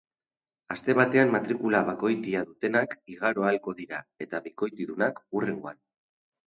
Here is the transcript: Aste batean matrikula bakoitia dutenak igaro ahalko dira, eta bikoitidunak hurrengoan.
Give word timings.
Aste 0.75 0.95
batean 0.99 1.33
matrikula 1.35 1.83
bakoitia 1.91 2.43
dutenak 2.49 2.97
igaro 3.17 3.47
ahalko 3.51 3.75
dira, 3.83 4.05
eta 4.27 4.43
bikoitidunak 4.49 5.23
hurrengoan. 5.29 5.85